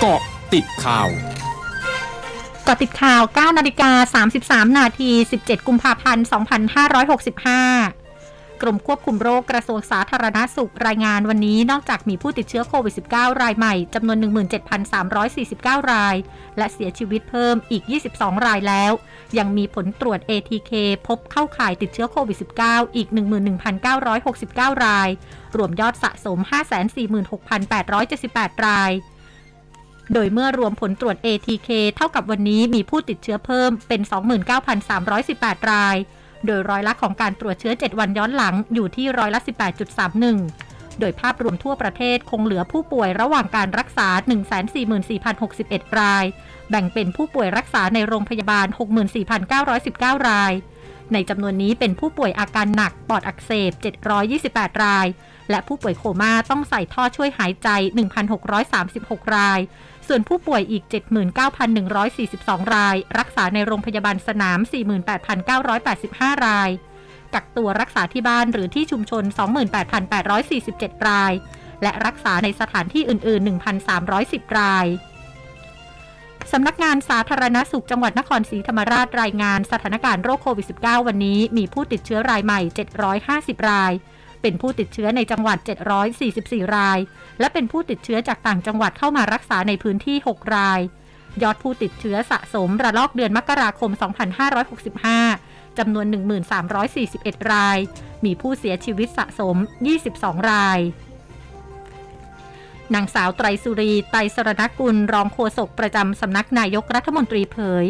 [0.00, 0.20] เกาะ
[0.54, 1.08] ติดข่าว
[2.66, 6.26] กาะติดข่าว 9 นาฬิกา 33 นาที 17 กุมภาพันธ์
[7.64, 14.18] 2565 กรมควบคุมโรคกระทรวงสาธารณาสุขรายงานวันนี้นอกจากมีผู้ติดเชื้อโควิด -19 รายใหม่จำนวน
[15.04, 16.16] 17,349 ราย
[16.58, 17.82] และเสียชีวิตเพิ่มอีก
[18.14, 18.92] 22 รายแล้ว
[19.38, 20.72] ยังมีผลตรวจ ATK
[21.08, 23.08] พบเข้าข่ายติดเชื้อโควิด -19 อีก
[23.96, 25.08] 11,969 ราย
[25.56, 26.38] รวมยอดสะสม
[27.72, 28.92] 546,878 ราย
[30.12, 34.00] โดยเมื่อรวมผลตรวจ ATK เท่ากับวันนี้มีผู้ติดเชื้อเพิ่มเป็น
[34.86, 35.96] 29,318 ราย
[36.46, 39.40] โดยร้อยละของการตรวจเชื้อ 7 วันย้อนหลังอยู่ที่ร้อยละ
[40.20, 44.08] 18.31 โดยภาพรวมทั่วประเทศคงเหลือผู้ป่วยระหว่างการรักษา
[45.04, 46.24] 144,061 ราย
[46.70, 48.66] แบ่งเป็นผู้ป่วยรักษาในโรงพยาบาล
[49.46, 50.52] 64,919 ราย
[51.12, 53.72] ในจำนวนนี้เป็นผู้ป่วยอาการหนักปอดอักเสบ
[54.26, 55.06] 728 ราย
[55.50, 57.68] และผู้ป่วยโคม่าต้องใส่ท่อช่วยหายใจ
[58.52, 59.60] 1,636 ราย
[60.08, 60.82] ส่วนผู้ป่วยอีก
[61.98, 64.58] 79,142 ราย รักษาในโรงพยาบาลสนาม
[65.72, 66.70] 48,985 ราย
[67.34, 69.24] กักตัวรักษาที่บ้านหรือที่ชุมชน
[70.16, 71.32] 28,847 ราย
[71.82, 73.48] และรักษาในสถานที่อื่น ๆ
[74.00, 74.86] 1,310 ราย
[76.52, 82.60] สำนักงานสาธารณสุขจังหวัดนครศรีธรรมราชรายงานสถานการณ์โรคโควิด -19 วันนี้มีผู้ติดเชื้อรายใหม่
[83.14, 83.92] 750 ราย
[84.42, 85.58] เป็นผู้ติดเชื้อในจังหวัด
[86.16, 86.98] 744 ราย
[87.40, 90.80] และเป็นผู้ติดเชื้อจากต่างจังหวัดเข้ามารักษาในพื้นที่ 6 ราย
[91.42, 93.90] ยอดผู้ติดเชื้อสะสมระลอกเดือนมกราคม
[94.84, 96.06] 2565 จำนวน
[96.78, 97.78] 1341 ราย
[98.24, 99.56] มีผู้เสียชีวิตสะสม
[100.02, 100.78] 22 ราย
[102.94, 107.84] นางสาวไตรสุรี ไตรสรณกุล รองโฆษกประจำสำนักนายกรัฐมนตรีเผย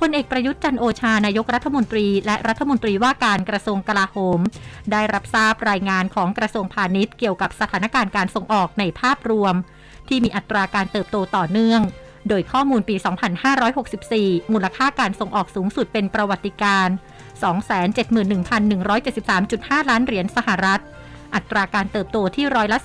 [0.00, 4.40] พลเอกประยุทธ์จันโอชานายกรัฐมนตรี และรัฐมนตรีว่าการกระทรวงกลาโหม
[4.92, 9.54] ได้รับทราบรายงานของกระทรวงพาณิชย์เกี่ยวกับสถานการณ์การส่งออกในภาพรวม
[10.08, 11.80] ที่มีอัตราการเติบโตต่อเนื่อง
[12.28, 12.96] โดยข้อมูลปี
[13.74, 16.88] 2564 มูลค่าการส่งออกสูงสุดเป็นประวัติการ
[18.74, 20.80] 271,173.5 ล้านเหรียญสหรัฐ
[21.34, 22.78] อัตราการเติบโตที่ร้อยละ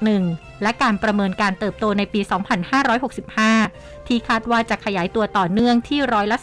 [0.00, 2.20] 17.1 และการประเมินการเติบโตในปี
[3.14, 6.38] 2565 ที่คาดว่าจะขยายตัวต่อเนื่องที่ร้อยละ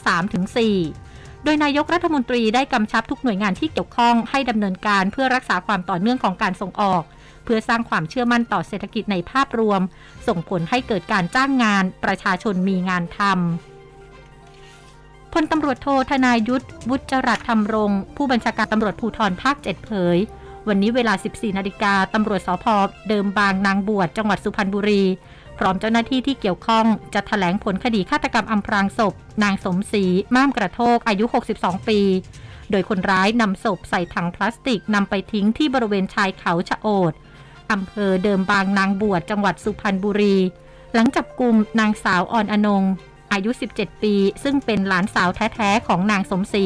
[0.69, 7.03] 3-4 โดยนายกรัฐมนตรีได้กำชับทุกหน่วยงานที่เกี่ยวข้องให้ดำเนินการเพื่อรักษาความต่อเนื่องของการส่งออก
[7.45, 9.81] เพื่อสร้างความเชื่อมั่นต่อเศรษฐกิจในภาพรวม
[10.27, 20.17] ส่งผลให้เกิดการจ้างงาน ประชาชนมีงานทำพลตำรวจโททนายยุทธวุฒิจรัสธรรมรงผู้บัญชาการตำรวจภูธรภาคเจ็ดเผย
[20.67, 22.65] วันนี้เวลา 14 นาฬิกาตำรวจสพ
[23.09, 25.03] เดิมบางนางบวชจังหวัดสุพรรณบุรี
[25.57, 29.13] พร้อมเจ้าหน้าที่ที่เกี่ยวข้องจะถแถลงผลคดีฆาตกรรมอำพรางศพ
[29.43, 30.03] นางสมศรี
[30.35, 31.25] ม่ามกระโทกอายุ
[31.57, 31.99] 62 ปี
[32.71, 37.13] โดยคนร้ายนำศพใส่ถังพลาสติกนำไปทิ้งที่บริเวณชายเขาชะโอด
[37.71, 40.35] อำเภอเดิมบางนางบวชจังหวัดสุพรรณบุรี
[40.93, 42.83] หลังจับกลุ่มนางสาวอ่อนอนง
[43.33, 46.65] อายุ 17 ปี ซึ่งเป็นหลานสาวแท้ๆ ของนางสมศรี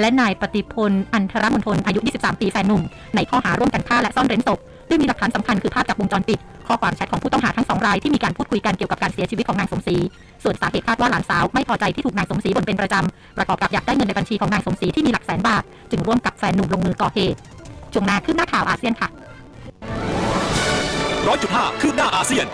[0.00, 2.82] และนายปฏิพล อันทรมณฑลอายุ 23 ปีแฟนหนุ่ม
[3.14, 4.58] ในข้อหาร่วมกันฆ่าและซ่อนเร้นศพ
[4.88, 9.96] ด้วยมีหลักฐานสำคัญคือภาพจากวงจรปิด ข้อความแชทของผู้ต้องหาทั้งสองรายที่มีการพูดคุยกันเกี่ยวกับการเสียชีวิตของนางสมศรี
[10.44, 17.38] ส่วนสาเหตุคาดว่าหลานสาวไม่พอใจที่ถูกนางสมศรีบ่นเป็นประจำ ประกอบกับอยากได้เงินในบัญชีของนางสมศรีที่มีหลักแสนบาท จึงร่วมกับแฟนหนุ่มลงมือก่อเหตุ
[17.92, 19.08] ช่วงหน้าขึ้นหน้าข่าวอาเซียนค่ะ
[21.26, 22.46] ร้อยจุดห้าขึ้นหน้าอาเซียน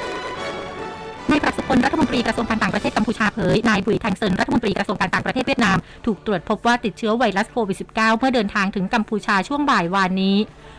[1.30, 10.36] นายปรัก สุคนรัฐมนตรีกระทรวงการต่างประเทศกัมพูชาเผย นายบุยทังเซินรัฐมนตรีกระทรวงการต่างประเทศเวียดนาม ถูกตรวจพบว่าติดเชื้อไวรัสโควิด -19 เมื่อเดินทางถึงกัมพูชาช่วงบ่ายวานนี้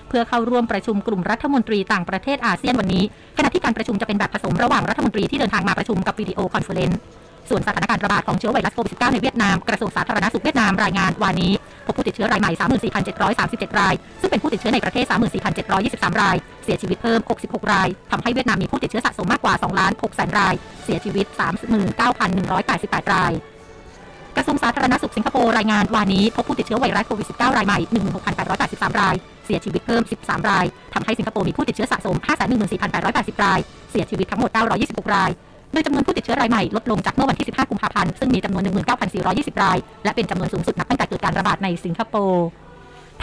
[0.09, 3.03] เพื่อเข้าร่วมประชุมกลุ่มรัฐมนตรีต่างประเทศอาเซียนวันนี้
[3.37, 6.99] ขณะที่การประชุมจะเป็นแบบผสมระหว่างรัฐมนตรีที่เดินทางมาประชุมกับ video conference
[7.49, 11.53] ส่วนสถานการณ์ระบาดของเชื้อไวรัสโควิด -19 ในเวียดนาม กระทรวงสาธารณสุขเวียดนามรายงานวานนี้
[11.85, 12.51] พบผู้ติดเชื้อรายใหม่
[13.15, 15.05] 34,737 ราย ซึ่งเป็นผู้ติดเชื้อในประเทศ
[15.63, 20.53] 34,723 ราย เสียชีวิตเพิ่ม 66 ราย ทำให้เวียดนามมีผู้ติดเชื้อสะสมมากกว่า 2 ล้าน6แสนราย
[20.85, 21.25] เสียชีวิต
[21.99, 23.33] 39,188 ราย
[24.35, 27.79] กระทรวงสาธารณสุขสิงคโปร์รายงานวานนี้พบผู้ติดเชื้อไวรัสโควิด -19 รายใหม่
[28.39, 32.15] 16,883 ราย เสียชีวิตเพิ่ม 13 ราย ทำให้สิงคโปร์มีผู้ติดเชื้อสะสม
[32.79, 33.59] 514,880 ราย
[33.91, 34.49] เสียชีวิตทั้งหมด
[34.81, 35.31] 926 ราย
[35.71, 38.63] โดยจำนวนผู้ติดเชื้อรายใหม่ลดลงจากเมื่อวันที่ 15 กุมภาพันธ์ ซึ่งมีจำนวน
[39.13, 42.47] 19,420 ราย และเป็นจำนวนสูงสุดนับตั้งแต่เกิดการระบาดในสิงคโปร์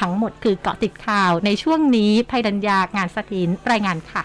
[0.00, 4.22] ทั้งหมดคือเกาะติดข่าวในช่วงนี้ภัยดัญญางานสถินรายงานค่ะ